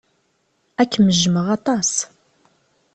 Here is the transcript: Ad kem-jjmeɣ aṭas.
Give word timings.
Ad 0.81 0.89
kem-jjmeɣ 0.91 1.45
aṭas. 1.57 1.91